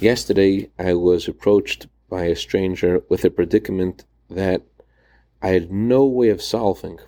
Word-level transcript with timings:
Yesterday, 0.00 0.70
I 0.78 0.94
was 0.94 1.26
approached 1.26 1.88
by 2.08 2.26
a 2.26 2.36
stranger 2.36 3.02
with 3.08 3.24
a 3.24 3.30
predicament 3.30 4.04
that 4.30 4.62
I 5.42 5.48
had 5.48 5.72
no 5.72 6.04
way 6.04 6.28
of 6.28 6.40
solving. 6.40 7.00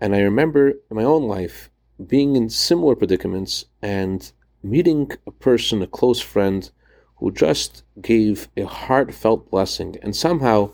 And 0.00 0.14
I 0.14 0.20
remember 0.20 0.70
in 0.70 0.96
my 0.96 1.02
own 1.02 1.24
life 1.24 1.68
being 2.06 2.34
in 2.34 2.48
similar 2.48 2.94
predicaments 2.94 3.66
and 3.82 4.32
meeting 4.62 5.10
a 5.26 5.30
person, 5.30 5.82
a 5.82 5.86
close 5.86 6.18
friend, 6.18 6.70
who 7.16 7.30
just 7.30 7.82
gave 8.00 8.48
a 8.56 8.62
heartfelt 8.62 9.50
blessing. 9.50 9.96
And 10.00 10.16
somehow 10.16 10.70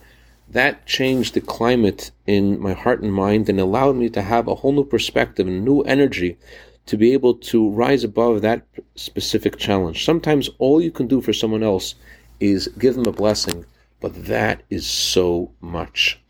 that 0.49 0.87
changed 0.87 1.35
the 1.35 1.41
climate 1.41 2.13
in 2.29 2.61
my 2.61 2.75
heart 2.75 3.03
and 3.03 3.13
mind 3.13 3.49
and 3.49 3.59
allowed 3.59 3.97
me 3.97 4.09
to 4.11 4.23
have 4.23 4.47
a 4.47 4.55
whole 4.55 4.71
new 4.71 4.85
perspective 4.85 5.49
and 5.49 5.65
new 5.65 5.81
energy 5.81 6.39
to 6.87 6.97
be 6.97 7.13
able 7.13 7.35
to 7.35 7.71
rise 7.71 8.05
above 8.05 8.43
that 8.43 8.67
specific 8.95 9.57
challenge. 9.57 10.05
Sometimes 10.05 10.51
all 10.59 10.81
you 10.81 10.91
can 10.91 11.07
do 11.07 11.21
for 11.21 11.33
someone 11.33 11.63
else 11.63 11.95
is 12.41 12.69
give 12.79 12.95
them 12.95 13.07
a 13.07 13.13
blessing, 13.13 13.65
but 14.01 14.27
that 14.27 14.63
is 14.71 14.87
so 14.87 15.51
much. 15.61 16.21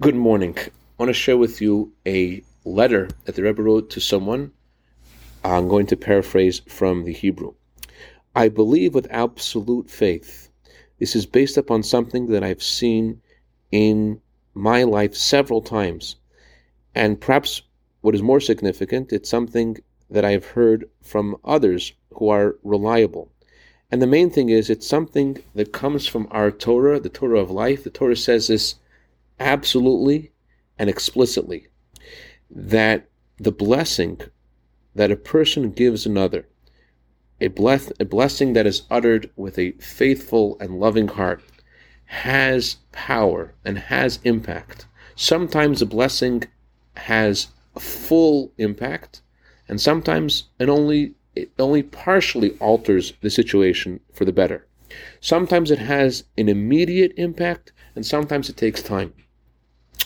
Good 0.00 0.16
morning. 0.16 0.56
I 0.58 0.70
want 0.98 1.10
to 1.10 1.14
share 1.14 1.36
with 1.36 1.60
you 1.60 1.92
a 2.06 2.42
letter 2.64 3.08
that 3.24 3.36
the 3.36 3.42
Rebbe 3.42 3.62
wrote 3.62 3.90
to 3.90 4.00
someone. 4.00 4.52
I'm 5.44 5.68
going 5.68 5.86
to 5.86 5.96
paraphrase 5.96 6.60
from 6.66 7.04
the 7.04 7.12
Hebrew. 7.12 7.54
I 8.34 8.48
believe 8.48 8.94
with 8.94 9.06
absolute 9.10 9.88
faith. 9.88 10.48
This 10.98 11.16
is 11.16 11.24
based 11.24 11.56
upon 11.56 11.82
something 11.82 12.26
that 12.26 12.44
I've 12.44 12.62
seen 12.62 13.22
in 13.70 14.20
my 14.54 14.82
life 14.82 15.14
several 15.14 15.62
times. 15.62 16.16
And 16.94 17.20
perhaps 17.20 17.62
what 18.02 18.14
is 18.14 18.22
more 18.22 18.40
significant, 18.40 19.12
it's 19.12 19.30
something 19.30 19.78
that 20.10 20.24
I've 20.24 20.44
heard 20.44 20.88
from 21.02 21.36
others 21.44 21.92
who 22.14 22.28
are 22.28 22.56
reliable. 22.62 23.30
And 23.90 24.00
the 24.00 24.06
main 24.06 24.30
thing 24.30 24.50
is, 24.50 24.70
it's 24.70 24.86
something 24.86 25.42
that 25.54 25.72
comes 25.72 26.06
from 26.06 26.28
our 26.30 26.50
Torah, 26.50 27.00
the 27.00 27.08
Torah 27.08 27.40
of 27.40 27.50
life. 27.50 27.84
The 27.84 27.90
Torah 27.90 28.16
says 28.16 28.48
this 28.48 28.76
absolutely 29.38 30.32
and 30.78 30.88
explicitly 30.88 31.66
that 32.50 33.08
the 33.38 33.52
blessing 33.52 34.20
that 34.94 35.10
a 35.10 35.16
person 35.16 35.70
gives 35.70 36.06
another, 36.06 36.46
a, 37.40 37.48
bless, 37.48 37.92
a 37.98 38.04
blessing 38.04 38.52
that 38.52 38.66
is 38.66 38.82
uttered 38.90 39.30
with 39.36 39.58
a 39.58 39.72
faithful 39.72 40.56
and 40.60 40.78
loving 40.78 41.08
heart, 41.08 41.42
has 42.06 42.76
power 42.92 43.54
and 43.64 43.78
has 43.78 44.18
impact. 44.24 44.86
Sometimes 45.14 45.80
a 45.80 45.86
blessing 45.86 46.44
has 46.96 47.48
full 47.78 48.52
impact, 48.58 49.22
and 49.70 49.80
sometimes 49.80 50.48
it 50.58 50.68
only 50.68 51.14
it 51.36 51.52
only 51.58 51.84
partially 51.84 52.50
alters 52.58 53.12
the 53.22 53.30
situation 53.30 54.00
for 54.12 54.24
the 54.24 54.32
better. 54.32 54.66
Sometimes 55.20 55.70
it 55.70 55.78
has 55.78 56.24
an 56.36 56.48
immediate 56.48 57.12
impact, 57.16 57.72
and 57.94 58.04
sometimes 58.04 58.48
it 58.48 58.56
takes 58.56 58.82
time. 58.82 59.14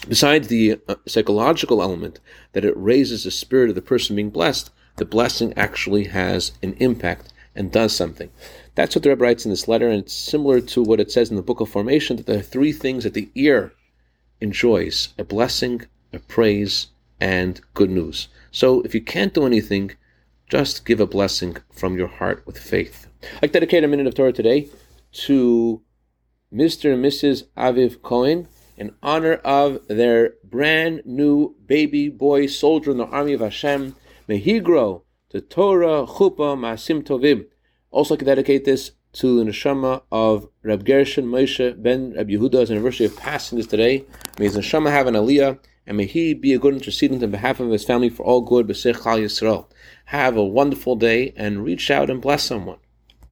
Besides 0.06 0.48
the 0.48 0.78
uh, 0.86 0.96
psychological 1.06 1.80
element 1.80 2.20
that 2.52 2.66
it 2.66 2.76
raises 2.76 3.24
the 3.24 3.30
spirit 3.30 3.70
of 3.70 3.74
the 3.74 3.80
person 3.80 4.14
being 4.14 4.28
blessed, 4.28 4.70
the 4.96 5.06
blessing 5.06 5.54
actually 5.56 6.04
has 6.04 6.52
an 6.62 6.74
impact 6.78 7.32
and 7.56 7.72
does 7.72 7.96
something. 7.96 8.30
That's 8.74 8.94
what 8.94 9.02
the 9.02 9.08
Rebbe 9.08 9.24
writes 9.24 9.46
in 9.46 9.50
this 9.50 9.66
letter, 9.66 9.88
and 9.88 10.02
it's 10.02 10.12
similar 10.12 10.60
to 10.60 10.82
what 10.82 11.00
it 11.00 11.10
says 11.10 11.30
in 11.30 11.36
the 11.36 11.42
Book 11.42 11.60
of 11.60 11.70
Formation 11.70 12.16
that 12.16 12.26
there 12.26 12.40
are 12.40 12.42
three 12.42 12.72
things 12.72 13.04
that 13.04 13.14
the 13.14 13.30
ear 13.34 13.72
enjoys 14.42 15.14
a 15.16 15.24
blessing, 15.24 15.86
a 16.12 16.18
praise, 16.18 16.88
and 17.24 17.62
good 17.72 17.90
news. 17.90 18.28
So 18.50 18.82
if 18.82 18.94
you 18.94 19.00
can't 19.00 19.32
do 19.32 19.46
anything, 19.46 19.92
just 20.46 20.84
give 20.84 21.00
a 21.00 21.06
blessing 21.06 21.56
from 21.72 21.96
your 21.96 22.06
heart 22.06 22.46
with 22.46 22.58
faith. 22.58 23.06
I'd 23.42 23.52
dedicate 23.52 23.82
a 23.82 23.88
minute 23.88 24.06
of 24.06 24.14
Torah 24.14 24.34
today 24.34 24.68
to 25.24 25.80
Mr. 26.52 26.92
and 26.92 27.02
Mrs. 27.02 27.44
Aviv 27.56 28.02
Cohen 28.02 28.46
in 28.76 28.94
honor 29.02 29.36
of 29.36 29.88
their 29.88 30.34
brand 30.44 31.00
new 31.06 31.54
baby 31.66 32.10
boy 32.10 32.46
soldier 32.46 32.90
in 32.90 32.98
the 32.98 33.06
army 33.06 33.32
of 33.32 33.40
Hashem. 33.40 33.96
May 34.28 34.36
he 34.36 34.60
grow 34.60 35.04
to 35.30 35.40
Torah, 35.40 36.04
Chuppah, 36.06 36.58
Ma'asim 36.58 37.02
Tovim. 37.02 37.46
Also, 37.90 38.14
I 38.14 38.16
can 38.18 38.26
dedicate 38.26 38.66
this 38.66 38.90
to 39.14 39.38
the 39.38 39.50
neshama 39.50 40.02
of 40.12 40.46
Reb 40.62 40.84
Gershon 40.84 41.24
Moshe 41.24 41.82
ben 41.82 42.12
Reb 42.14 42.28
Yehuda's 42.28 42.70
anniversary 42.70 43.06
of 43.06 43.16
passing 43.16 43.56
this 43.56 43.66
today. 43.66 44.04
May 44.38 44.44
his 44.44 44.58
neshama 44.58 44.90
have 44.90 45.06
an 45.06 45.14
aliyah, 45.14 45.58
and 45.86 45.96
may 45.96 46.06
he 46.06 46.34
be 46.34 46.52
a 46.52 46.58
good 46.58 46.74
intercedent 46.74 47.22
on 47.22 47.30
behalf 47.30 47.60
of 47.60 47.70
his 47.70 47.84
family 47.84 48.08
for 48.08 48.24
all 48.24 48.40
good. 48.40 48.66
B'soch 48.66 49.00
Kol 49.00 49.18
Yisrael. 49.18 49.66
Have 50.06 50.36
a 50.36 50.44
wonderful 50.44 50.96
day 50.96 51.32
and 51.36 51.64
reach 51.64 51.90
out 51.90 52.10
and 52.10 52.20
bless 52.20 52.44
someone. 52.44 52.78